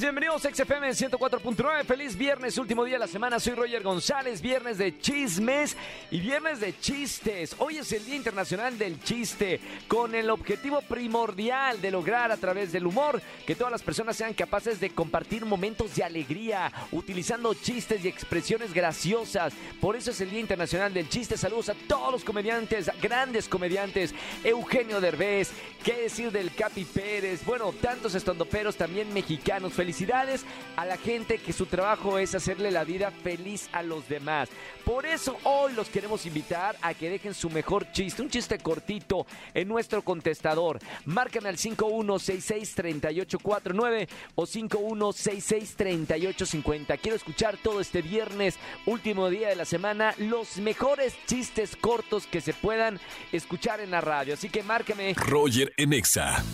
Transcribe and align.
Bienvenidos 0.00 0.44
a 0.44 0.54
XFM 0.54 0.90
104.9. 0.90 1.84
Feliz 1.84 2.16
viernes, 2.16 2.56
último 2.56 2.84
día 2.84 2.94
de 2.94 3.00
la 3.00 3.08
semana. 3.08 3.40
Soy 3.40 3.54
Roger 3.54 3.82
González. 3.82 4.40
Viernes 4.40 4.78
de 4.78 4.96
chismes 5.00 5.76
y 6.12 6.20
viernes 6.20 6.60
de 6.60 6.78
chistes. 6.78 7.56
Hoy 7.58 7.78
es 7.78 7.90
el 7.90 8.04
Día 8.06 8.14
Internacional 8.14 8.78
del 8.78 9.02
Chiste, 9.02 9.60
con 9.88 10.14
el 10.14 10.30
objetivo 10.30 10.82
primordial 10.82 11.80
de 11.80 11.90
lograr 11.90 12.30
a 12.30 12.36
través 12.36 12.70
del 12.70 12.86
humor 12.86 13.20
que 13.44 13.56
todas 13.56 13.72
las 13.72 13.82
personas 13.82 14.16
sean 14.16 14.34
capaces 14.34 14.78
de 14.78 14.90
compartir 14.90 15.44
momentos 15.44 15.96
de 15.96 16.04
alegría, 16.04 16.72
utilizando 16.92 17.52
chistes 17.54 18.04
y 18.04 18.08
expresiones 18.08 18.72
graciosas. 18.72 19.52
Por 19.80 19.96
eso 19.96 20.12
es 20.12 20.20
el 20.20 20.30
Día 20.30 20.40
Internacional 20.40 20.94
del 20.94 21.08
Chiste. 21.08 21.36
Saludos 21.36 21.70
a 21.70 21.74
todos 21.88 22.12
los 22.12 22.24
comediantes, 22.24 22.88
grandes 23.02 23.48
comediantes. 23.48 24.14
Eugenio 24.44 25.00
Derbez, 25.00 25.50
qué 25.82 26.02
decir 26.02 26.30
del 26.30 26.54
Capi 26.54 26.84
Pérez. 26.84 27.44
Bueno, 27.44 27.72
tantos 27.72 28.14
estandoperos 28.14 28.76
también 28.76 29.12
mexicanos. 29.12 29.72
Felicidades 29.88 30.44
a 30.76 30.84
la 30.84 30.98
gente 30.98 31.38
que 31.38 31.54
su 31.54 31.64
trabajo 31.64 32.18
es 32.18 32.34
hacerle 32.34 32.70
la 32.70 32.84
vida 32.84 33.10
feliz 33.10 33.70
a 33.72 33.82
los 33.82 34.06
demás. 34.06 34.50
Por 34.84 35.06
eso 35.06 35.38
hoy 35.44 35.72
los 35.72 35.88
queremos 35.88 36.26
invitar 36.26 36.76
a 36.82 36.92
que 36.92 37.08
dejen 37.08 37.32
su 37.32 37.48
mejor 37.48 37.90
chiste, 37.90 38.20
un 38.20 38.28
chiste 38.28 38.58
cortito 38.58 39.26
en 39.54 39.66
nuestro 39.66 40.02
contestador. 40.02 40.78
Marcan 41.06 41.46
al 41.46 41.56
51663849 41.56 44.08
o 44.34 44.44
51663850. 44.44 47.00
Quiero 47.00 47.16
escuchar 47.16 47.56
todo 47.56 47.80
este 47.80 48.02
viernes, 48.02 48.58
último 48.84 49.30
día 49.30 49.48
de 49.48 49.56
la 49.56 49.64
semana, 49.64 50.14
los 50.18 50.58
mejores 50.58 51.14
chistes 51.26 51.76
cortos 51.76 52.26
que 52.26 52.42
se 52.42 52.52
puedan 52.52 53.00
escuchar 53.32 53.80
en 53.80 53.90
la 53.90 54.02
radio. 54.02 54.34
Así 54.34 54.50
que 54.50 54.62
márcame. 54.62 55.14
Roger 55.14 55.72
en 55.78 55.94
Exa. 55.94 56.44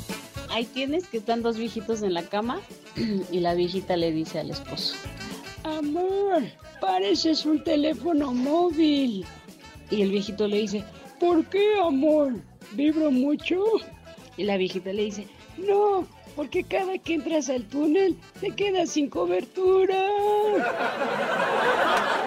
Ahí 0.55 0.67
tienes 0.67 1.09
que 1.09 1.17
están 1.17 1.43
dos 1.43 1.59
viejitos 1.59 2.03
en 2.05 2.15
la 2.15 2.23
cama 2.23 2.61
y 3.33 3.41
la 3.41 3.55
viejita 3.55 3.97
le 3.97 4.13
dice 4.13 4.39
al 4.39 4.53
esposo, 4.53 4.95
Amor, 5.65 6.45
pareces 6.81 7.45
un 7.45 7.65
teléfono 7.65 8.33
móvil. 8.33 9.27
Y 9.91 10.03
el 10.03 10.13
viejito 10.13 10.47
le 10.47 10.59
dice, 10.59 10.85
¿por 11.19 11.45
qué, 11.47 11.75
amor? 11.85 12.35
¿Vibro 12.71 13.11
mucho? 13.11 13.65
Y 14.37 14.45
la 14.45 14.57
viejita 14.57 14.93
le 14.93 15.07
dice, 15.07 15.27
no, 15.57 16.07
porque 16.37 16.63
cada 16.63 16.99
que 16.99 17.15
entras 17.15 17.49
al 17.49 17.65
túnel 17.65 18.17
te 18.41 18.53
quedas 18.53 18.91
sin 18.91 19.11
cobertura. 19.11 20.07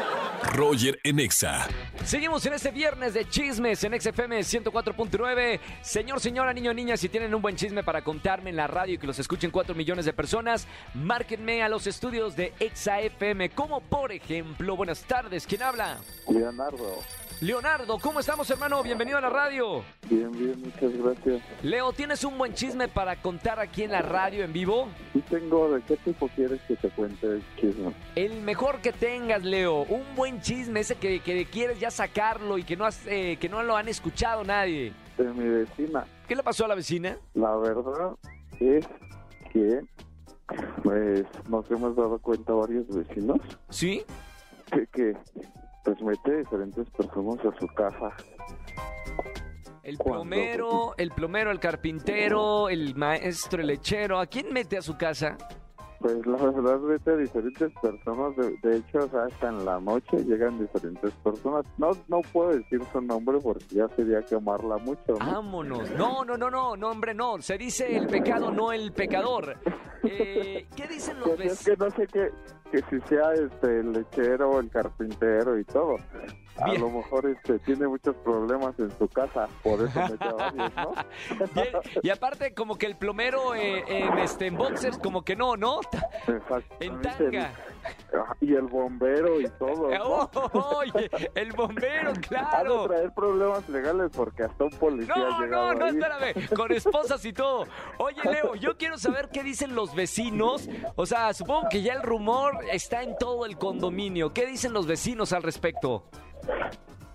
Roger 0.58 1.00
en 1.04 1.20
Exa. 1.20 1.68
Seguimos 2.04 2.44
en 2.48 2.54
este 2.54 2.72
viernes 2.72 3.14
de 3.14 3.30
chismes 3.30 3.84
en 3.84 4.02
XFM 4.02 4.40
104.9. 4.40 5.60
Señor, 5.84 6.20
señora, 6.20 6.52
niño, 6.52 6.74
niña, 6.74 6.98
si 6.98 7.10
tienen 7.10 7.36
un 7.36 7.44
buen 7.44 7.56
chisme 7.56 7.84
para 7.84 8.04
contarme 8.04 8.50
en 8.50 8.56
la 8.56 8.66
radio 8.66 8.96
y 8.96 8.98
que 8.98 9.06
los 9.06 9.20
escuchen 9.20 9.52
4 9.52 9.76
millones 9.76 10.06
de 10.06 10.14
personas, 10.14 10.68
márquenme 10.96 11.62
a 11.62 11.70
los 11.70 11.86
estudios 11.86 12.36
de 12.36 12.54
XFM. 12.74 13.52
Como 13.52 13.82
por 13.82 14.12
ejemplo, 14.12 14.76
buenas 14.76 15.04
tardes, 15.04 15.46
¿quién 15.46 15.62
habla? 15.62 16.00
Leonardo. 16.28 17.04
Leonardo, 17.40 18.00
¿cómo 18.00 18.20
estamos, 18.20 18.50
hermano? 18.50 18.82
Bienvenido 18.82 19.20
a 19.20 19.22
la 19.22 19.30
radio. 19.30 19.84
Bien, 20.10 20.32
bien, 20.32 20.60
muchas 20.60 20.92
gracias. 20.98 21.42
Leo, 21.62 21.94
¿tienes 21.94 22.24
un 22.24 22.36
buen 22.36 22.56
chisme 22.56 22.88
para 22.88 23.16
contar 23.22 23.60
aquí 23.60 23.84
en 23.84 23.92
la 23.92 24.02
radio 24.02 24.44
en 24.44 24.52
vivo? 24.52 24.88
Sí 25.14 25.24
tengo, 25.30 25.72
¿de 25.72 25.84
qué 25.84 25.98
tipo 25.98 26.28
quieres 26.30 26.60
que 26.68 26.76
te 26.76 26.90
cuente 26.90 27.28
el 27.28 27.44
chisme? 27.60 27.94
El 28.16 28.42
mejor 28.42 28.82
que 28.82 28.92
tengas, 28.92 29.44
Leo. 29.44 29.84
Un 29.84 30.04
buen 30.16 30.42
chisme, 30.42 30.80
ese 30.80 30.96
que, 30.96 31.20
que 31.20 31.46
quieres 31.46 31.80
ya 31.80 31.92
sacarlo 31.92 32.58
y 32.58 32.64
que 32.64 32.76
no, 32.76 32.86
has, 32.86 33.06
eh, 33.06 33.38
que 33.40 33.50
no 33.50 33.62
lo 33.62 33.78
han 33.78 33.88
escuchado 33.88 34.44
nadie. 34.44 34.92
De 35.16 35.26
mi 35.26 35.48
vecina. 35.48 36.08
¿Qué 36.28 36.36
le 36.36 36.42
pasó 36.42 36.66
a 36.66 36.70
la 36.70 36.76
vecina? 36.76 37.18
La 37.36 37.56
verdad 37.56 38.16
es 38.60 38.88
que 39.54 39.82
pues 40.82 41.24
nos 41.50 41.70
hemos 41.70 41.96
dado 41.96 42.18
cuenta 42.20 42.54
varios 42.54 42.88
vecinos 42.88 43.38
¿Sí? 43.70 44.04
que, 44.72 44.88
que 44.88 45.14
pues 45.88 46.02
mete 46.02 46.40
diferentes 46.40 46.90
personas 46.90 47.38
a 47.46 47.58
su 47.60 47.68
casa. 47.68 48.12
El 49.84 49.98
plomero, 49.98 50.94
el 50.98 51.12
plomero, 51.12 51.50
el 51.50 51.62
carpintero, 51.62 52.68
el 52.68 52.94
maestro, 52.96 53.62
el 53.62 53.68
lechero. 53.68 54.20
¿A 54.20 54.26
quién 54.26 54.52
mete 54.52 54.78
a 54.78 54.82
su 54.82 54.98
casa? 54.98 55.38
Pues 56.02 56.28
la 56.28 56.36
verdad 56.38 56.80
mete 56.82 57.12
a 57.12 57.16
diferentes 57.16 57.72
personas, 57.82 58.36
de, 58.36 58.56
de 58.62 58.78
hecho 58.78 59.00
o 59.00 59.08
sea, 59.10 59.24
hasta 59.24 59.50
en 59.50 59.66
la 59.66 59.80
noche 59.80 60.18
llegan 60.26 60.60
diferentes 60.60 61.12
personas. 61.24 61.66
No 61.78 61.92
no 62.10 62.22
puedo 62.34 62.50
decir 62.50 62.82
su 62.92 63.02
nombre 63.02 63.38
porque 63.42 63.64
ya 63.72 63.88
sería 63.96 64.22
quemarla 64.24 64.78
mucho. 64.78 65.02
¿no? 65.08 65.18
Vámonos. 65.18 65.90
No, 65.92 66.24
no, 66.26 66.38
no, 66.38 66.52
no, 66.52 66.76
no, 66.76 66.90
hombre, 66.90 67.14
no. 67.16 67.42
Se 67.42 67.58
dice 67.58 67.96
el 67.96 68.08
pecado, 68.08 68.52
no 68.52 68.74
el 68.74 68.92
pecador. 68.92 69.58
Eh, 70.04 70.68
¿Qué 70.76 70.88
dicen 70.88 71.20
los 71.20 71.30
Pues 71.30 71.54
es 71.54 71.64
que 71.66 71.72
vecinos? 71.72 71.80
no 71.80 71.96
sé 71.96 72.08
qué, 72.08 72.30
que 72.72 72.80
si 72.90 73.00
sea 73.08 73.34
este 73.34 73.80
el 73.80 73.94
lechero, 73.94 74.60
el 74.60 74.70
carpintero 74.70 75.58
y 75.58 75.64
todo. 75.64 75.98
A 76.60 76.66
Bien. 76.72 76.82
lo 76.82 76.90
mejor 76.90 77.28
este 77.30 77.60
tiene 77.60 77.88
muchos 77.88 78.16
problemas 78.18 78.74
en 78.80 78.90
su 78.98 79.08
casa, 79.10 79.48
por 79.62 79.80
eso 79.88 80.00
a 80.00 80.34
varios, 80.34 80.76
¿no? 80.76 80.94
Bien, 81.54 81.68
Y 82.02 82.10
aparte, 82.10 82.54
como 82.56 82.78
que 82.80 82.88
el 82.88 82.96
plomero 82.98 83.54
eh, 83.54 83.84
en, 83.88 84.18
este, 84.18 84.48
en 84.48 84.58
boxers, 84.58 84.98
como 84.98 85.24
que 85.24 85.36
no, 85.36 85.56
¿no? 85.56 85.82
En 86.80 87.00
tanga. 87.02 87.52
Ah, 88.14 88.36
Y 88.42 88.54
el 88.56 88.64
bombero 88.64 89.40
y 89.40 89.48
todo. 89.60 89.90
¿no? 89.92 90.30
Oh, 90.34 90.80
oye, 90.80 91.10
el 91.36 91.52
bombero, 91.54 92.10
Ha 92.18 92.22
claro. 92.22 92.88
traer 92.88 93.14
problemas 93.14 93.70
legales 93.70 94.10
porque 94.16 94.44
hasta 94.44 94.64
un 94.64 94.72
policía 94.72 95.14
ha 95.16 95.46
No, 95.46 95.46
no, 95.46 95.74
no, 95.76 95.86
ahí. 95.86 95.92
espérame, 95.98 96.56
con 96.56 96.72
esposas 96.72 97.24
y 97.24 97.34
todo. 97.34 97.66
Oye, 98.00 98.20
Leo, 98.26 98.56
yo 98.56 98.78
quiero 98.78 98.98
saber 98.98 99.30
qué 99.32 99.44
dicen 99.44 99.76
los 99.76 99.94
vecinos. 99.94 100.68
O 100.96 101.06
sea, 101.06 101.34
supongo 101.34 101.70
que 101.70 101.82
ya 101.84 101.94
el 101.94 102.02
rumor 102.02 102.57
está 102.72 103.04
en 103.04 103.18
todo 103.18 103.46
el 103.46 103.58
condominio. 103.58 104.34
¿Qué 104.34 104.46
dicen 104.46 104.74
los 104.74 104.88
vecinos 104.88 105.34
al 105.34 105.44
respecto? 105.44 106.06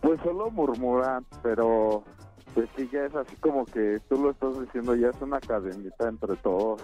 Pues 0.00 0.20
solo 0.22 0.50
murmuran, 0.50 1.25
pero 1.42 2.04
pues 2.54 2.69
sí 2.76 2.88
ya 2.92 3.04
es 3.04 3.14
así 3.14 3.34
como 3.36 3.64
que 3.64 3.98
tú 4.08 4.16
lo 4.22 4.30
estás 4.30 4.60
diciendo, 4.60 4.94
ya 4.94 5.08
es 5.08 5.16
una 5.22 5.41
cadenita 5.41 6.08
entre 6.08 6.36
todos. 6.36 6.82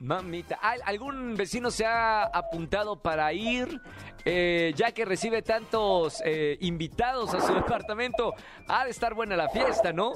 Mamita, 0.00 0.56
¿al- 0.56 0.82
¿algún 0.84 1.34
vecino 1.36 1.70
se 1.70 1.86
ha 1.86 2.24
apuntado 2.24 3.00
para 3.00 3.32
ir? 3.32 3.80
Eh, 4.26 4.72
ya 4.76 4.92
que 4.92 5.04
recibe 5.04 5.42
tantos 5.42 6.20
eh, 6.24 6.56
invitados 6.60 7.32
a 7.34 7.40
su 7.40 7.54
departamento, 7.54 8.34
ha 8.68 8.84
de 8.84 8.90
estar 8.90 9.14
buena 9.14 9.36
la 9.36 9.48
fiesta, 9.48 9.92
¿no? 9.92 10.12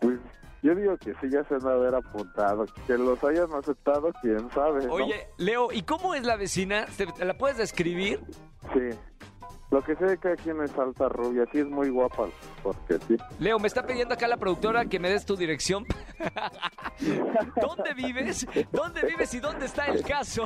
Pues 0.00 0.18
yo 0.62 0.74
digo 0.74 0.96
que 0.96 1.12
sí 1.20 1.28
ya 1.30 1.44
se 1.44 1.54
han 1.54 1.60
de 1.60 1.70
haber 1.72 1.94
apuntado, 1.94 2.66
que 2.86 2.96
los 2.98 3.22
hayan 3.24 3.52
aceptado, 3.52 4.12
quién 4.20 4.50
sabe. 4.52 4.86
¿no? 4.86 4.92
Oye, 4.94 5.28
Leo, 5.38 5.68
¿y 5.72 5.82
cómo 5.82 6.14
es 6.14 6.24
la 6.24 6.36
vecina? 6.36 6.86
¿Te- 6.96 7.24
¿La 7.24 7.34
puedes 7.38 7.56
describir? 7.58 8.20
Sí. 8.74 8.96
Lo 9.70 9.82
que 9.82 9.96
sé 9.96 10.04
de 10.04 10.18
que 10.18 10.28
aquí 10.28 10.50
es 10.50 10.78
alta 10.78 11.08
rubia, 11.08 11.44
sí 11.50 11.58
es 11.58 11.66
muy 11.66 11.88
guapa, 11.88 12.28
porque 12.62 12.98
sí. 13.08 13.16
Leo, 13.40 13.58
me 13.58 13.66
está 13.66 13.84
pidiendo 13.84 14.14
acá 14.14 14.28
la 14.28 14.36
productora 14.36 14.84
que 14.84 15.00
me 15.00 15.10
des 15.10 15.26
tu 15.26 15.36
dirección. 15.36 15.84
¿Dónde 17.60 17.92
vives? 17.94 18.46
¿Dónde 18.70 19.02
vives 19.02 19.34
y 19.34 19.40
dónde 19.40 19.66
está 19.66 19.86
el 19.86 20.04
caso? 20.04 20.44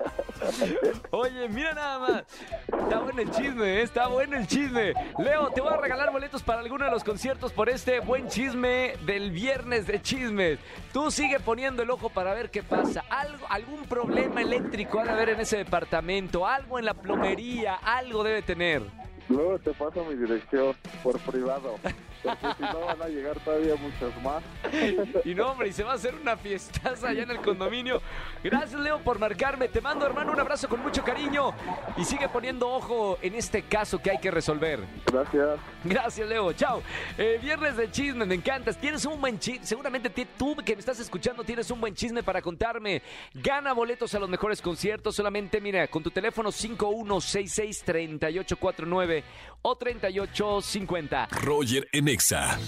Oye, 1.10 1.48
mira 1.48 1.74
nada 1.74 1.98
más. 1.98 2.24
Está 2.68 3.00
bueno 3.00 3.22
el 3.22 3.30
chisme, 3.32 3.66
¿eh? 3.66 3.82
está 3.82 4.06
bueno 4.06 4.36
el 4.36 4.46
chisme. 4.46 4.94
Leo, 5.18 5.50
te 5.50 5.60
voy 5.60 5.72
a 5.72 5.76
regalar 5.78 6.12
boletos 6.12 6.44
para 6.44 6.60
alguno 6.60 6.84
de 6.84 6.92
los 6.92 7.02
conciertos 7.02 7.52
por 7.52 7.68
este 7.68 7.98
buen 7.98 8.28
chisme 8.28 8.94
del 9.04 9.32
viernes 9.32 9.88
de 9.88 10.00
chismes. 10.00 10.60
Tú 10.92 11.10
sigue 11.10 11.40
poniendo 11.40 11.82
el 11.82 11.90
ojo 11.90 12.08
para 12.08 12.34
ver 12.34 12.50
qué 12.50 12.62
pasa. 12.62 13.04
Algo, 13.10 13.46
algún 13.48 13.84
problema 13.86 14.42
eléctrico 14.42 15.00
ha 15.00 15.04
de 15.04 15.10
haber 15.10 15.30
en 15.30 15.40
ese 15.40 15.56
departamento, 15.56 16.46
algo 16.46 16.78
en 16.78 16.84
la 16.84 16.94
plomería, 16.94 17.74
algo 17.74 18.11
debe 18.22 18.42
tener. 18.42 18.82
Luego 19.28 19.58
te 19.58 19.72
paso 19.72 20.04
mi 20.04 20.14
dirección 20.16 20.74
por 21.02 21.18
privado, 21.20 21.76
porque 22.22 22.46
si 22.56 22.62
no 22.62 22.80
van 22.80 23.02
a 23.02 23.08
llegar 23.08 23.38
todavía 23.40 23.74
muchos 23.76 24.14
más. 24.22 24.42
Y 25.24 25.34
no, 25.34 25.52
hombre, 25.52 25.68
y 25.68 25.72
se 25.72 25.84
va 25.84 25.92
a 25.92 25.94
hacer 25.94 26.14
una 26.14 26.36
fiestaza 26.36 27.08
allá 27.08 27.22
en 27.22 27.30
el 27.30 27.38
condominio. 27.38 28.02
Gracias, 28.42 28.78
Leo, 28.80 28.98
por 29.00 29.18
marcarme. 29.18 29.68
Te 29.68 29.80
mando, 29.80 30.04
hermano, 30.06 30.32
un 30.32 30.40
abrazo 30.40 30.68
con 30.68 30.80
mucho 30.80 31.02
cariño. 31.04 31.54
Y 31.96 32.04
sigue 32.04 32.28
poniendo 32.28 32.68
ojo 32.68 33.18
en 33.22 33.34
este 33.34 33.62
caso 33.62 34.00
que 34.00 34.10
hay 34.10 34.18
que 34.18 34.30
resolver. 34.30 34.80
Gracias. 35.06 35.58
Gracias, 35.84 36.28
Leo. 36.28 36.52
Chao. 36.52 36.82
Eh, 37.18 37.38
viernes 37.42 37.76
de 37.76 37.90
chisme, 37.90 38.24
me 38.26 38.34
encantas. 38.34 38.76
Tienes 38.78 39.04
un 39.04 39.20
buen 39.20 39.38
chisme. 39.38 39.66
Seguramente 39.66 40.10
tú 40.36 40.56
que 40.64 40.74
me 40.74 40.80
estás 40.80 40.98
escuchando 41.00 41.44
tienes 41.44 41.70
un 41.70 41.80
buen 41.80 41.94
chisme 41.94 42.22
para 42.22 42.40
contarme. 42.42 43.02
Gana 43.34 43.72
boletos 43.72 44.14
a 44.14 44.18
los 44.18 44.28
mejores 44.28 44.60
conciertos. 44.62 45.14
Solamente, 45.14 45.60
mira, 45.60 45.86
con 45.88 46.02
tu 46.02 46.10
teléfono 46.10 46.50
5166-3849 46.50 49.22
o 49.62 49.76
3850. 49.76 51.28
Roger 51.30 51.88
en 51.92 52.08
Exa. 52.12 52.58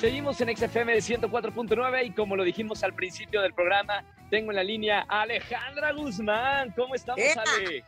Seguimos 0.00 0.40
en 0.40 0.56
XFM 0.56 0.94
de 0.94 1.00
104.9 1.00 2.06
y 2.06 2.10
como 2.12 2.36
lo 2.36 2.42
dijimos 2.42 2.82
al 2.82 2.94
principio 2.94 3.42
del 3.42 3.52
programa, 3.52 4.02
tengo 4.30 4.50
en 4.50 4.56
la 4.56 4.64
línea 4.64 5.04
a 5.08 5.22
Alejandra 5.22 5.92
Guzmán. 5.92 6.72
¿Cómo 6.74 6.94
estamos, 6.94 7.20
¡Ea! 7.20 7.34
Ale? 7.34 7.84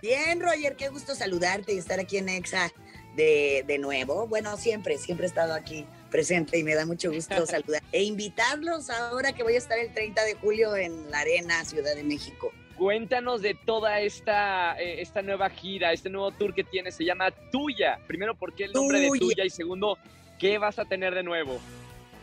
Bien, 0.00 0.40
Roger, 0.40 0.76
qué 0.76 0.88
gusto 0.88 1.16
saludarte 1.16 1.74
y 1.74 1.78
estar 1.78 1.98
aquí 1.98 2.18
en 2.18 2.28
Exa. 2.28 2.70
de, 3.16 3.64
de 3.66 3.78
nuevo. 3.78 4.28
Bueno, 4.28 4.56
siempre, 4.56 4.98
siempre 4.98 5.26
he 5.26 5.28
estado 5.28 5.52
aquí 5.52 5.84
presente 6.10 6.58
y 6.58 6.62
me 6.62 6.76
da 6.76 6.86
mucho 6.86 7.10
gusto 7.12 7.44
saludar 7.46 7.82
e 7.90 8.04
invitarlos 8.04 8.90
ahora 8.90 9.32
que 9.32 9.42
voy 9.42 9.54
a 9.54 9.58
estar 9.58 9.78
el 9.78 9.92
30 9.92 10.24
de 10.24 10.34
julio 10.34 10.76
en 10.76 11.10
la 11.10 11.20
Arena 11.20 11.64
Ciudad 11.64 11.96
de 11.96 12.04
México. 12.04 12.52
Cuéntanos 12.76 13.42
de 13.42 13.54
toda 13.54 14.00
esta, 14.00 14.78
eh, 14.80 15.00
esta 15.00 15.22
nueva 15.22 15.48
gira, 15.50 15.92
este 15.92 16.10
nuevo 16.10 16.32
tour 16.32 16.54
que 16.54 16.64
tienes, 16.64 16.96
se 16.96 17.04
llama 17.04 17.30
Tuya. 17.52 18.00
Primero, 18.06 18.34
¿por 18.34 18.54
qué 18.54 18.64
el 18.64 18.72
nombre 18.72 19.00
de 19.00 19.08
Tuya? 19.18 19.44
Y 19.44 19.50
segundo, 19.50 19.98
¿qué 20.38 20.58
vas 20.58 20.78
a 20.78 20.84
tener 20.84 21.14
de 21.14 21.22
nuevo? 21.22 21.60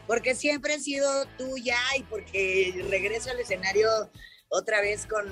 Porque 0.07 0.35
siempre 0.35 0.73
he 0.73 0.79
sido 0.79 1.25
tuya 1.37 1.77
y 1.97 2.03
porque 2.03 2.85
regreso 2.89 3.29
al 3.29 3.39
escenario 3.39 3.87
otra 4.49 4.81
vez 4.81 5.05
con 5.05 5.25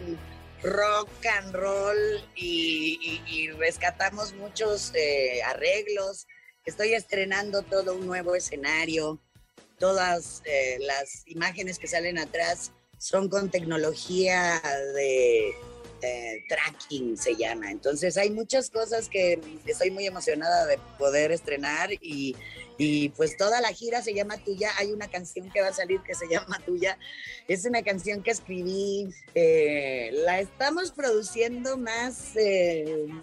rock 0.64 1.10
and 1.38 1.54
roll 1.54 1.98
y, 2.36 3.50
rescatamos 3.58 4.34
muchos 4.34 4.94
eh, 4.96 5.42
arreglos 5.44 6.28
Estoy 6.70 6.94
estrenando 6.94 7.64
todo 7.64 7.96
un 7.96 8.06
nuevo 8.06 8.36
escenario. 8.36 9.20
Todas 9.80 10.44
eh, 10.46 10.78
las 10.82 11.24
imágenes 11.26 11.80
que 11.80 11.88
salen 11.88 12.20
atrás 12.20 12.72
son 13.00 13.30
con 13.30 13.50
tecnología 13.50 14.62
de 14.94 15.56
eh, 16.02 16.44
tracking, 16.48 17.18
se 17.18 17.36
llama. 17.36 17.72
Entonces 17.72 18.18
hay 18.18 18.30
muchas 18.30 18.70
cosas 18.70 19.10
que 19.10 19.40
estoy 19.66 19.90
muy 19.90 20.06
emocionada 20.06 20.66
de 20.66 20.78
poder 20.98 21.32
estrenar 21.32 21.92
y, 21.94 22.36
y 22.78 23.10
pues 23.10 23.38
toda 23.38 23.62
la 23.62 23.70
gira 23.70 24.02
se 24.02 24.14
llama 24.14 24.38
Tuya. 24.38 24.70
Hay 24.78 24.92
una 24.92 25.08
canción 25.10 25.50
que 25.50 25.62
va 25.62 25.70
a 25.70 25.74
salir 25.74 26.02
que 26.02 26.14
se 26.14 26.28
llama 26.28 26.60
Tuya. 26.66 27.00
Es 27.48 27.66
una 27.66 27.82
canción 27.82 28.22
que 28.22 28.32
escribí. 28.32 29.10
Eh, 29.34 30.12
la 30.26 30.40
estamos 30.42 30.92
produciendo 30.92 31.78
más, 31.78 32.34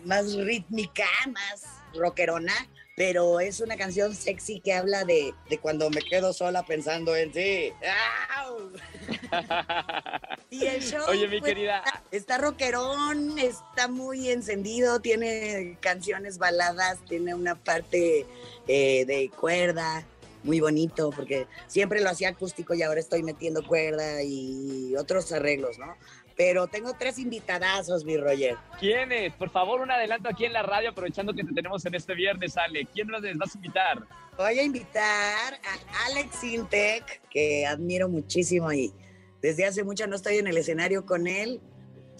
más 0.04 0.34
rítmica, 0.34 1.06
más 1.28 1.62
rockerona 1.94 2.54
pero 2.96 3.38
es 3.40 3.60
una 3.60 3.76
canción 3.76 4.14
sexy 4.14 4.60
que 4.60 4.72
habla 4.72 5.04
de, 5.04 5.34
cuando 5.60 5.90
me 5.90 6.00
quedo 6.00 6.32
sola 6.32 6.64
pensando 6.64 7.14
en 7.14 7.30
ti. 7.30 7.70
y 10.50 10.64
el 10.64 10.82
show, 10.82 11.04
Oye, 11.06 11.28
mi 11.28 11.38
pues, 11.38 11.52
querida. 11.52 11.84
Está, 12.10 12.38
rockerón, 12.38 13.38
está 13.38 13.88
muy 13.88 14.30
encendido, 14.30 15.00
tiene 15.00 15.76
canciones 15.80 16.38
baladas, 16.38 16.98
tiene 17.06 17.34
una 17.34 17.54
parte 17.54 18.24
eh, 18.66 19.04
de 19.04 19.28
cuerda 19.28 20.02
muy 20.42 20.60
bonito, 20.60 21.10
porque 21.10 21.46
siempre 21.66 22.00
lo 22.00 22.08
hacía 22.08 22.30
acústico 22.30 22.72
y 22.72 22.82
ahora 22.82 23.00
estoy 23.00 23.22
metiendo 23.22 23.66
cuerda 23.66 24.22
y 24.22 24.96
otros 24.96 25.32
arreglos, 25.32 25.78
¿no? 25.78 25.96
Pero 26.36 26.66
tengo 26.66 26.92
tres 26.98 27.18
invitadazos, 27.18 28.04
mi 28.04 28.16
Roger. 28.16 28.56
¿Quiénes? 28.78 29.32
Por 29.34 29.50
favor, 29.50 29.80
un 29.80 29.90
adelanto 29.90 30.28
aquí 30.28 30.44
en 30.44 30.52
la 30.52 30.62
radio, 30.62 30.90
aprovechando 30.90 31.32
que 31.32 31.42
te 31.42 31.52
tenemos 31.52 31.84
en 31.86 31.94
este 31.94 32.14
viernes, 32.14 32.56
Ale. 32.56 32.86
¿Quién 32.92 33.08
nos 33.08 33.22
vas 33.22 33.54
a 33.54 33.58
invitar? 33.58 34.06
Voy 34.36 34.58
a 34.58 34.62
invitar 34.62 35.54
a 35.54 36.06
Alex 36.06 36.44
Intec, 36.44 37.22
que 37.30 37.64
admiro 37.64 38.08
muchísimo 38.08 38.70
y 38.70 38.92
desde 39.40 39.64
hace 39.64 39.82
mucho 39.82 40.06
no 40.06 40.16
estoy 40.16 40.36
en 40.36 40.46
el 40.46 40.58
escenario 40.58 41.06
con 41.06 41.26
él. 41.26 41.60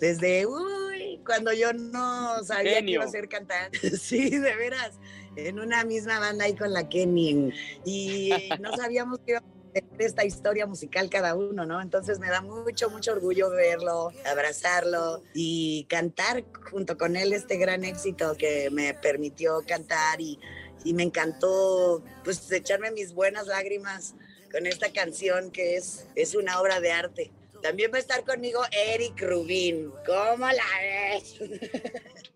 Desde, 0.00 0.46
uy, 0.46 1.20
cuando 1.24 1.52
yo 1.52 1.72
no 1.74 2.42
sabía 2.44 2.80
que 2.80 2.92
iba 2.92 3.04
a 3.04 3.08
ser 3.08 3.28
cantante. 3.28 3.90
sí, 3.98 4.30
de 4.30 4.56
veras. 4.56 4.98
En 5.36 5.58
una 5.58 5.84
misma 5.84 6.18
banda 6.18 6.46
ahí 6.46 6.54
con 6.54 6.72
la 6.72 6.88
Kenny. 6.88 7.52
Y 7.84 8.30
no 8.60 8.74
sabíamos 8.74 9.18
que 9.18 9.38
iba 9.78 10.04
esta 10.04 10.24
historia 10.24 10.66
musical 10.66 11.08
cada 11.10 11.34
uno, 11.34 11.64
¿no? 11.66 11.80
Entonces 11.80 12.18
me 12.18 12.28
da 12.28 12.40
mucho, 12.40 12.90
mucho 12.90 13.12
orgullo 13.12 13.50
verlo, 13.50 14.12
abrazarlo 14.24 15.22
y 15.34 15.84
cantar 15.88 16.44
junto 16.70 16.96
con 16.96 17.16
él 17.16 17.32
este 17.32 17.56
gran 17.56 17.84
éxito 17.84 18.36
que 18.36 18.70
me 18.70 18.94
permitió 18.94 19.62
cantar 19.66 20.20
y, 20.20 20.38
y 20.84 20.94
me 20.94 21.02
encantó 21.02 22.02
pues 22.24 22.50
echarme 22.52 22.90
mis 22.90 23.12
buenas 23.12 23.46
lágrimas 23.46 24.14
con 24.50 24.66
esta 24.66 24.92
canción 24.92 25.50
que 25.50 25.76
es, 25.76 26.06
es 26.14 26.34
una 26.34 26.60
obra 26.60 26.80
de 26.80 26.92
arte. 26.92 27.30
También 27.62 27.90
va 27.92 27.96
a 27.96 28.00
estar 28.00 28.24
conmigo 28.24 28.60
Eric 28.70 29.20
Rubin. 29.20 29.90
¿Cómo 30.06 30.46
la 30.46 30.64
ves? 30.80 31.38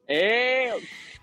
¡Eh! 0.08 0.72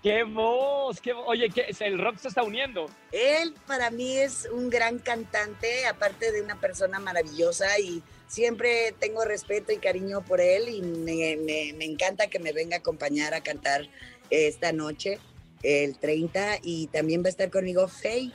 ¡Qué 0.02 0.22
voz! 0.22 1.00
Qué 1.00 1.12
Oye, 1.12 1.50
¿qué? 1.50 1.66
el 1.80 1.98
rock 1.98 2.18
se 2.18 2.28
está 2.28 2.42
uniendo. 2.42 2.86
Él 3.10 3.54
para 3.66 3.90
mí 3.90 4.16
es 4.16 4.48
un 4.52 4.70
gran 4.70 4.98
cantante, 4.98 5.86
aparte 5.86 6.30
de 6.30 6.42
una 6.42 6.60
persona 6.60 7.00
maravillosa 7.00 7.78
y 7.80 8.02
siempre 8.28 8.94
tengo 9.00 9.24
respeto 9.24 9.72
y 9.72 9.78
cariño 9.78 10.22
por 10.22 10.40
él 10.40 10.68
y 10.68 10.82
me, 10.82 11.84
encanta 11.84 12.28
que 12.28 12.38
me 12.38 12.52
venga 12.52 12.76
a 12.76 12.78
acompañar 12.80 13.34
a 13.34 13.40
cantar 13.40 13.88
esta 14.30 14.72
noche, 14.72 15.18
el 15.62 15.98
30, 15.98 16.58
y 16.62 16.86
también 16.88 17.22
va 17.22 17.26
a 17.26 17.30
estar 17.30 17.50
conmigo 17.50 17.88
Faye, 17.88 18.32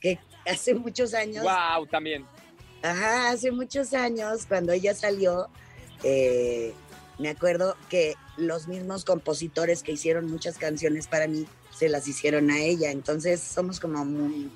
que 0.00 0.18
hace 0.46 0.74
muchos 0.74 1.14
años... 1.14 1.44
¡Wow! 1.44 1.86
También. 1.86 2.26
Ajá, 2.82 3.30
hace 3.30 3.50
muchos 3.50 3.94
años, 3.94 4.44
cuando 4.46 4.72
ella 4.72 4.94
salió, 4.94 5.48
eh, 6.02 6.74
me 7.18 7.28
acuerdo 7.28 7.76
que 7.88 8.14
los 8.36 8.68
mismos 8.68 9.04
compositores 9.04 9.82
que 9.82 9.92
hicieron 9.92 10.30
muchas 10.30 10.58
canciones 10.58 11.06
para 11.06 11.28
mí 11.28 11.46
se 11.76 11.88
las 11.88 12.08
hicieron 12.08 12.50
a 12.50 12.60
ella. 12.60 12.90
Entonces 12.90 13.40
somos 13.40 13.80
como 13.80 14.04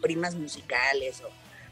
primas 0.01 0.35
musicales 0.35 1.23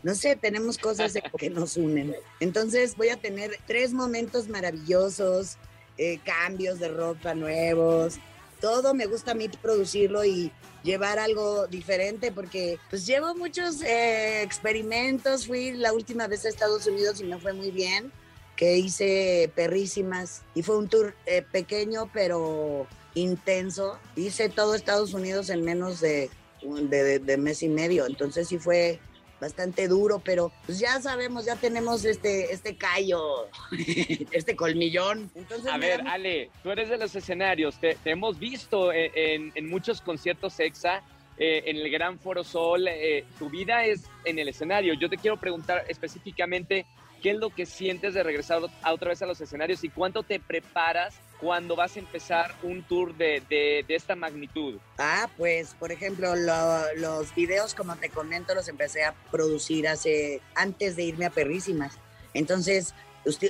no 0.07 0.15
sé, 0.15 0.37
tenemos 0.37 0.79
cosas 0.79 1.15
que 1.37 1.51
nos 1.51 1.77
unen. 1.77 2.15
Entonces 2.39 2.97
voy 2.97 3.09
a 3.09 3.17
tener 3.17 3.59
tres 3.67 3.93
momentos 3.93 4.49
maravillosos, 4.49 5.57
eh, 5.99 6.21
cambios 6.25 6.79
de 6.79 6.87
ropa 6.87 7.35
nuevos. 7.35 8.15
Todo 8.61 8.95
me 8.95 9.07
gusta 9.07 9.33
a 9.33 9.35
mí 9.35 9.49
producirlo 9.49 10.25
y 10.25 10.53
llevar 10.85 11.19
algo 11.19 11.67
diferente 11.67 12.31
porque 12.31 12.79
pues 12.89 13.05
llevo 13.05 13.35
muchos 13.35 13.83
eh, 13.83 14.43
experimentos. 14.43 15.49
Fui 15.49 15.73
la 15.73 15.93
última 15.93 16.29
vez 16.29 16.45
a 16.45 16.51
Estados 16.51 16.87
Unidos 16.87 17.21
y 17.21 17.25
me 17.25 17.41
fue 17.41 17.53
muy 17.53 17.73
bien 17.73 18.13
que 18.57 18.79
hice 18.79 19.51
perrísimas 19.55 20.43
y 20.55 20.63
fue 20.63 20.79
un 20.79 20.89
tour 20.89 21.15
eh, 21.27 21.43
pequeño 21.43 22.11
pero 22.13 22.87
intenso. 23.15 23.99
Hice 24.17 24.49
todo 24.49 24.75
Estados 24.75 25.15
Unidos 25.15 25.51
en 25.51 25.63
menos 25.63 26.01
de, 26.01 26.31
de, 26.63 27.37
mes 27.37 27.63
y 27.63 27.69
medio, 27.69 28.07
entonces 28.07 28.49
sí 28.49 28.59
fue 28.59 28.99
bastante 29.41 29.87
duro, 29.87 30.23
pero 30.25 30.51
pues 30.65 30.79
ya 30.79 31.01
sabemos, 31.01 31.45
ya 31.45 31.57
tenemos 31.57 32.05
este, 32.07 32.53
este 32.53 32.77
callo, 32.77 33.49
este 34.33 34.57
colmillón. 34.57 35.31
a 35.71 35.77
ver, 35.77 36.07
Ale, 36.07 36.51
tú 36.63 36.71
eres 36.71 36.89
de 36.89 36.97
los 36.97 37.15
escenarios, 37.15 37.79
te, 37.79 37.99
hemos 38.07 38.39
visto 38.39 38.93
en, 38.93 39.53
en, 39.55 39.69
muchos 39.69 40.01
conciertos 40.01 40.59
EXA, 40.59 41.03
eh, 41.39 41.65
en 41.67 41.77
el 41.77 41.91
Gran 41.91 42.19
Foro 42.19 42.43
Sol, 42.43 42.89
eh, 42.89 43.25
tu 43.39 43.51
vida 43.51 43.85
es 43.85 44.05
en 44.25 44.39
el 44.39 44.49
escenario. 44.49 44.95
Yo 44.95 45.11
te 45.11 45.19
quiero 45.19 45.39
preguntar 45.39 45.85
específicamente 45.87 46.87
¿Qué 47.23 47.31
es 47.31 47.37
lo 47.37 47.51
que 47.51 47.67
sientes 47.67 48.15
de 48.15 48.23
regresar 48.23 48.61
a 48.83 48.93
otra 48.93 49.09
vez 49.11 49.23
a 49.23 49.27
los 49.27 49.41
escenarios 49.41 49.83
y 49.85 49.89
cuánto 49.89 50.23
te 50.23 50.41
preparas 50.41 51.15
cuando 51.41 51.77
vas 51.77 51.97
a 51.97 51.99
empezar 51.99 52.55
un 52.63 52.83
tour 52.83 53.17
de, 53.17 53.43
de, 53.49 53.85
esta 53.89 54.17
magnitud? 54.17 54.79
Ah, 54.99 55.29
pues, 55.37 55.75
por 55.75 55.93
ejemplo, 55.93 56.35
los 56.37 57.35
videos, 57.35 57.75
como 57.75 57.97
te 57.97 58.11
comento, 58.11 58.55
los 58.55 58.69
empecé 58.69 59.05
a 59.05 59.15
producir 59.31 59.89
hace, 59.89 60.41
antes 60.55 60.97
de 60.97 61.05
irme 61.05 61.27
a 61.27 61.31
Perrísimas. 61.31 61.99
Entonces, 62.35 62.95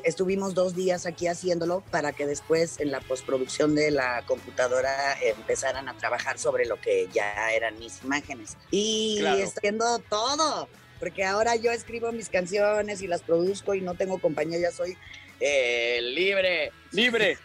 estuvimos 0.05 0.55
dos 0.55 0.75
días 0.75 1.07
aquí 1.07 1.27
haciéndolo 1.27 1.83
para 1.91 2.13
que 2.13 2.27
después 2.27 2.81
en 2.81 2.91
la 2.91 3.01
postproducción 3.01 3.75
de 3.75 3.91
la 3.91 4.23
computadora 4.27 5.17
empezaran 5.21 5.89
a 5.89 5.97
trabajar 5.97 6.39
sobre 6.39 6.67
lo 6.67 6.81
que 6.81 7.09
ya 7.13 7.53
eran 7.53 7.79
mis 7.79 8.03
imágenes. 8.03 8.57
Y 8.71 9.23
haciendo 9.25 9.99
todo 10.09 10.69
porque 10.99 11.25
ahora 11.25 11.57
yo 11.57 11.71
escribo 11.71 12.13
mis 12.13 12.29
canciones 12.29 13.03
y 13.03 13.07
las 13.07 13.23
produzco 13.23 13.75
y 13.75 13.81
no 13.81 13.95
tengo 13.95 14.19
compañía, 14.19 14.59
ya 14.59 14.71
soy 14.71 14.97
eh, 15.41 16.01
libre, 16.03 16.73
libre. 16.93 17.39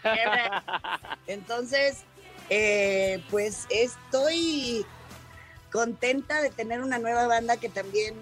Entonces, 1.27 2.03
eh, 2.49 3.23
pues 3.29 3.65
estoy 3.69 4.85
contenta 5.71 6.41
de 6.41 6.49
tener 6.49 6.81
una 6.81 6.99
nueva 6.99 7.27
banda 7.27 7.57
que 7.57 7.69
también 7.69 8.15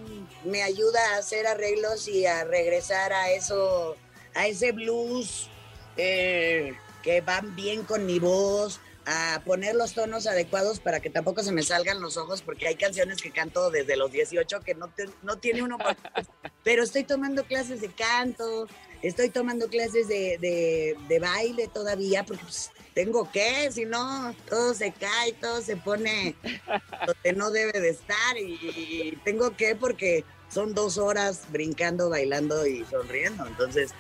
me 0.46 0.62
ayuda 0.64 1.00
a 1.14 1.18
hacer 1.18 1.48
arreglos 1.48 2.08
y 2.08 2.26
a 2.26 2.44
regresar 2.44 3.12
a 3.12 3.32
eso, 3.32 3.98
a 4.36 4.48
ese 4.48 4.72
blues 4.72 5.50
eh, 5.98 6.74
que 7.02 7.22
van 7.22 7.56
bien 7.56 7.84
con 7.84 8.06
mi 8.06 8.20
voz, 8.20 8.80
a 9.12 9.42
poner 9.44 9.74
los 9.74 9.96
tonos 9.96 10.28
adecuados 10.28 10.80
para 10.80 11.00
que 11.00 11.10
tampoco 11.10 11.42
se 11.42 11.52
me 11.52 11.64
salgan 11.64 12.00
los 12.00 12.16
ojos, 12.16 12.44
porque 12.44 12.68
hay 12.68 12.76
canciones 12.76 13.24
que 13.24 13.32
canto 13.32 13.72
desde 13.72 13.98
los 13.98 14.12
18 14.12 14.60
que 14.60 14.76
no, 14.76 14.94
no 15.24 15.40
tiene 15.40 15.64
uno 15.64 15.80
Pero 16.64 16.84
estoy 16.84 17.04
tomando 17.06 17.44
clases 17.44 17.82
de 17.82 17.90
canto, 17.90 18.68
estoy 19.02 19.30
tomando 19.30 19.68
clases 19.68 20.08
de, 20.08 21.20
baile 21.20 21.68
todavía, 21.68 22.24
porque 22.24 22.44
pues, 22.44 22.70
tengo 22.94 23.32
que, 23.32 23.72
si 23.72 23.86
no, 23.86 24.36
todo 24.48 24.76
se 24.76 24.92
cae, 24.92 25.34
todo 25.34 25.62
se 25.62 25.76
pone 25.76 26.36
donde 27.08 27.34
no 27.34 27.50
debe 27.50 27.80
de 27.80 27.90
estar, 27.90 28.38
y 28.38 29.18
tengo 29.26 29.58
que 29.58 29.76
porque 29.76 30.24
son 30.50 30.76
dos 30.76 31.00
horas 31.00 31.46
brincando, 31.50 32.12
bailando 32.12 32.68
y 32.68 32.86
sonriendo. 32.86 33.48
Entonces, 33.48 33.92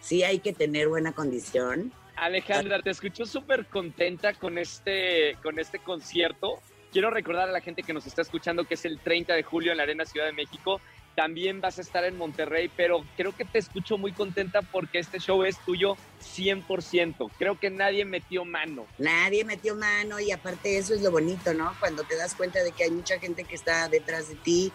sí 0.00 0.24
hay 0.24 0.40
que 0.40 0.52
tener 0.52 0.88
buena 0.88 1.12
condición 1.12 1.92
Alejandra, 2.20 2.82
te 2.82 2.90
escucho 2.90 3.26
súper 3.26 3.66
contenta 3.66 4.34
con 4.34 4.58
este, 4.58 5.36
con 5.42 5.58
este 5.58 5.78
concierto. 5.78 6.60
quiero 6.92 7.10
recordar 7.10 7.48
a 7.48 7.52
la 7.52 7.60
gente 7.60 7.82
que 7.82 7.92
nos 7.92 8.06
está 8.06 8.22
escuchando 8.22 8.64
que 8.64 8.74
es 8.74 8.84
el 8.84 8.98
30 8.98 9.34
de 9.34 9.42
julio 9.42 9.70
en 9.70 9.76
la 9.76 9.84
Arena 9.84 10.04
Ciudad 10.04 10.26
de 10.26 10.32
México. 10.32 10.80
También 11.14 11.60
vas 11.60 11.78
a 11.78 11.82
estar 11.82 12.04
en 12.04 12.16
Monterrey, 12.16 12.70
pero 12.76 13.04
creo 13.16 13.34
que 13.36 13.44
te 13.44 13.58
escucho 13.58 13.98
muy 13.98 14.12
contenta 14.12 14.62
porque 14.62 14.98
este 14.98 15.18
show 15.18 15.42
es 15.42 15.58
tuyo 15.64 15.96
100%. 16.22 17.30
Creo 17.38 17.58
que 17.58 17.70
nadie 17.70 18.04
metió 18.04 18.44
mano. 18.44 18.86
Nadie 18.98 19.44
metió 19.44 19.74
mano 19.74 20.20
y 20.20 20.30
aparte 20.30 20.78
eso 20.78 20.94
es 20.94 21.02
lo 21.02 21.10
bonito, 21.10 21.54
¿no? 21.54 21.72
Cuando 21.80 22.04
te 22.04 22.16
das 22.16 22.34
cuenta 22.34 22.62
de 22.62 22.72
que 22.72 22.84
hay 22.84 22.90
mucha 22.90 23.18
gente 23.18 23.44
que 23.44 23.54
está 23.54 23.88
detrás 23.88 24.28
de 24.28 24.36
ti 24.36 24.72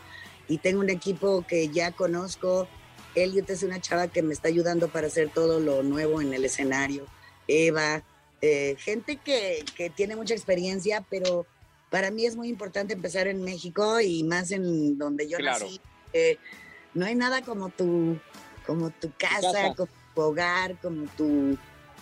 y 0.48 0.58
tengo 0.58 0.82
un 0.82 0.90
equipo 0.90 1.46
que 1.48 1.70
ya 1.70 1.92
conozco. 1.92 2.68
Elliot 3.16 3.50
es 3.50 3.64
una 3.64 3.80
chava 3.80 4.08
que 4.08 4.22
me 4.22 4.34
está 4.34 4.48
ayudando 4.50 4.88
para 4.90 5.08
hacer 5.08 5.30
todo 5.30 5.60
lo 5.60 5.82
nuevo 5.84 6.22
en 6.22 6.34
el 6.34 6.44
escenario. 6.46 7.06
Eva, 7.48 8.04
eh, 8.42 8.76
gente 8.80 9.18
que, 9.18 9.64
que 9.76 9.90
tiene 9.90 10.16
mucha 10.16 10.34
experiencia, 10.34 11.06
pero 11.10 11.46
para 11.90 12.12
mí 12.12 12.26
es 12.26 12.36
muy 12.36 12.50
importante 12.50 12.94
empezar 12.94 13.28
en 13.28 13.42
México 13.44 14.00
y 14.02 14.24
más 14.24 14.52
en 14.52 14.98
donde 14.98 15.30
yo 15.30 15.38
Claro. 15.38 15.66
nací. 15.66 15.80
Eh, 16.14 16.38
no 16.94 17.06
hay 17.06 17.16
nada 17.16 17.42
como 17.42 17.70
tu, 17.70 18.18
como 18.66 18.90
tu 18.90 19.12
casa, 19.18 19.42
casa. 19.52 19.74
como 19.76 19.90
tu 20.16 20.22
hogar, 20.22 20.76
como 20.82 21.08
tu, 21.16 21.58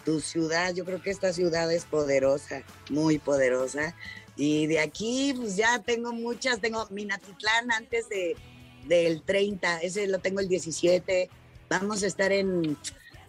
tu 0.05 0.19
ciudad. 0.19 0.73
Yo 0.73 0.85
creo 0.85 1.01
que 1.01 1.11
esta 1.11 1.33
ciudad 1.33 1.71
es 1.71 1.85
poderosa, 1.85 2.63
muy 2.89 3.19
poderosa. 3.19 3.95
Y 4.35 4.67
de 4.67 4.79
aquí, 4.79 5.33
pues 5.35 5.55
ya 5.55 5.79
tengo 5.79 6.13
muchas. 6.13 6.59
Tengo 6.59 6.87
Minatitlán 6.89 7.71
antes 7.71 8.09
de, 8.09 8.35
del 8.87 9.21
30, 9.21 9.79
ese 9.79 10.07
lo 10.07 10.19
tengo 10.19 10.39
el 10.39 10.47
17. 10.47 11.29
Vamos 11.69 12.03
a 12.03 12.07
estar 12.07 12.31
en 12.31 12.77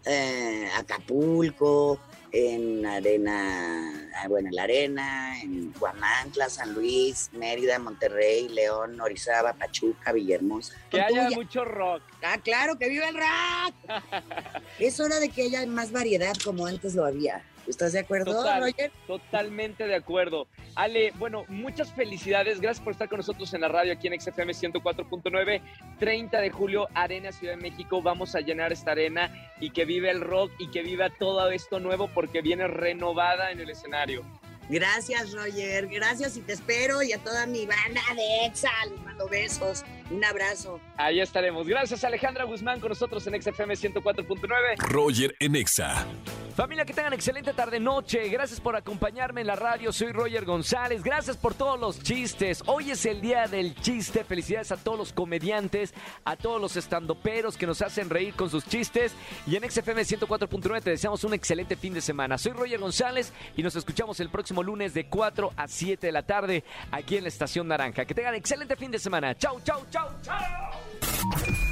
eh, 0.04 0.68
Acapulco, 0.76 1.98
en 2.32 2.86
Arena, 2.86 4.08
ah, 4.16 4.28
bueno, 4.28 4.48
en 4.48 4.54
la 4.54 4.62
Arena, 4.62 5.40
en 5.42 5.72
Guamantla, 5.78 6.48
San 6.48 6.72
Luis, 6.72 7.28
Mérida, 7.32 7.78
Monterrey, 7.78 8.48
León, 8.48 8.98
Orizaba, 9.00 9.52
Pachuca, 9.52 10.12
Villahermosa. 10.12 10.74
Que 10.90 11.00
haya 11.00 11.26
tuya. 11.26 11.36
mucho 11.36 11.64
rock. 11.64 12.02
Ah, 12.22 12.38
claro, 12.42 12.78
que 12.78 12.88
viva 12.88 13.08
el 13.08 13.16
rock. 13.16 13.74
es 14.78 14.98
hora 14.98 15.20
de 15.20 15.28
que 15.28 15.42
haya 15.42 15.66
más 15.66 15.92
variedad 15.92 16.34
como 16.42 16.66
antes 16.66 16.94
lo 16.94 17.04
había. 17.04 17.44
¿Estás 17.66 17.92
de 17.92 18.00
acuerdo, 18.00 18.32
Total. 18.32 18.62
Roger? 18.62 18.90
Totalmente 19.06 19.86
de 19.86 19.94
acuerdo. 19.94 20.46
Ale, 20.74 21.12
bueno, 21.18 21.44
muchas 21.48 21.92
felicidades. 21.92 22.60
Gracias 22.60 22.82
por 22.82 22.92
estar 22.92 23.08
con 23.08 23.18
nosotros 23.18 23.52
en 23.54 23.60
la 23.60 23.68
radio 23.68 23.92
aquí 23.92 24.08
en 24.08 24.20
XFM 24.20 24.52
104.9. 24.52 25.62
30 25.98 26.40
de 26.40 26.50
julio, 26.50 26.88
Arena 26.94 27.30
Ciudad 27.32 27.56
de 27.56 27.62
México. 27.62 28.02
Vamos 28.02 28.34
a 28.34 28.40
llenar 28.40 28.72
esta 28.72 28.92
arena 28.92 29.52
y 29.60 29.70
que 29.70 29.84
vive 29.84 30.10
el 30.10 30.20
rock 30.20 30.50
y 30.58 30.70
que 30.70 30.82
viva 30.82 31.10
todo 31.10 31.50
esto 31.50 31.78
nuevo 31.78 32.08
porque 32.08 32.42
viene 32.42 32.66
renovada 32.66 33.50
en 33.52 33.60
el 33.60 33.70
escenario. 33.70 34.24
Gracias, 34.68 35.32
Roger. 35.32 35.86
Gracias 35.88 36.36
y 36.36 36.40
te 36.40 36.54
espero. 36.54 37.02
Y 37.02 37.12
a 37.12 37.18
toda 37.18 37.46
mi 37.46 37.66
banda 37.66 38.00
de 38.16 38.46
EXA, 38.46 38.70
les 38.90 39.00
mando 39.02 39.28
besos. 39.28 39.84
Un 40.10 40.24
abrazo. 40.24 40.80
Ahí 40.96 41.20
estaremos. 41.20 41.66
Gracias, 41.66 42.04
Alejandra 42.04 42.44
Guzmán, 42.44 42.80
con 42.80 42.88
nosotros 42.88 43.26
en 43.26 43.40
XFM 43.40 43.74
104.9. 43.74 44.78
Roger 44.78 45.34
en 45.40 45.56
Exa. 45.56 46.06
Familia, 46.54 46.84
que 46.84 46.92
tengan 46.92 47.12
excelente 47.14 47.52
tarde-noche. 47.54 48.28
Gracias 48.28 48.60
por 48.60 48.76
acompañarme 48.76 49.40
en 49.40 49.46
la 49.46 49.56
radio. 49.56 49.92
Soy 49.92 50.12
Roger 50.12 50.44
González. 50.44 51.02
Gracias 51.02 51.36
por 51.36 51.54
todos 51.54 51.80
los 51.80 52.02
chistes. 52.02 52.62
Hoy 52.66 52.90
es 52.90 53.06
el 53.06 53.20
día 53.20 53.46
del 53.46 53.74
chiste. 53.76 54.22
Felicidades 54.24 54.70
a 54.70 54.76
todos 54.76 54.98
los 54.98 55.12
comediantes, 55.12 55.94
a 56.24 56.36
todos 56.36 56.60
los 56.60 56.76
estandoperos 56.76 57.56
que 57.56 57.66
nos 57.66 57.80
hacen 57.80 58.10
reír 58.10 58.34
con 58.34 58.50
sus 58.50 58.66
chistes. 58.66 59.14
Y 59.46 59.56
en 59.56 59.70
XFM 59.70 60.02
104.9 60.02 60.82
te 60.82 60.90
deseamos 60.90 61.24
un 61.24 61.34
excelente 61.34 61.76
fin 61.76 61.94
de 61.94 62.00
semana. 62.00 62.36
Soy 62.36 62.52
Roger 62.52 62.80
González 62.80 63.32
y 63.56 63.62
nos 63.62 63.74
escuchamos 63.74 64.20
el 64.20 64.28
próximo 64.28 64.62
lunes 64.62 64.92
de 64.94 65.06
4 65.06 65.52
a 65.56 65.68
7 65.68 66.06
de 66.06 66.12
la 66.12 66.22
tarde 66.22 66.64
aquí 66.90 67.16
en 67.16 67.22
la 67.22 67.28
Estación 67.28 67.66
Naranja. 67.68 68.04
Que 68.04 68.14
tengan 68.14 68.34
excelente 68.34 68.76
fin 68.76 68.90
de 68.90 68.98
semana. 68.98 69.34
Chau, 69.36 69.60
chau, 69.64 69.86
chau, 69.90 70.08
chau. 70.22 71.71